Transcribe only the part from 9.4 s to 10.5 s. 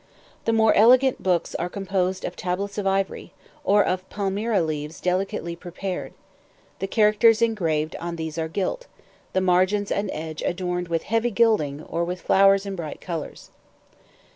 margins and edges